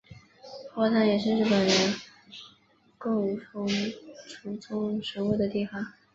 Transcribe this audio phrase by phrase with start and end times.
[0.73, 1.71] 佛坛也是日本人
[2.97, 3.67] 供奉
[4.41, 5.93] 祖宗神位的地方。